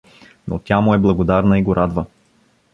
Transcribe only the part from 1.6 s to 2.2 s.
го радва.